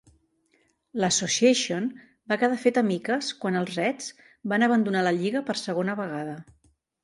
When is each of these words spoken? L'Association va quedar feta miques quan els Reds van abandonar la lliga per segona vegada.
L'Association 1.03 1.89
va 2.33 2.39
quedar 2.45 2.57
feta 2.63 2.85
miques 2.89 3.31
quan 3.45 3.61
els 3.61 3.77
Reds 3.83 4.11
van 4.55 4.69
abandonar 4.71 5.07
la 5.11 5.15
lliga 5.23 5.47
per 5.51 5.61
segona 5.65 6.01
vegada. 6.05 6.39